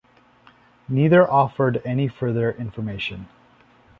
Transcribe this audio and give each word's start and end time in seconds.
Neither 0.89 1.29
offered 1.31 1.79
any 1.85 2.07
further 2.07 2.51
information. 2.53 3.27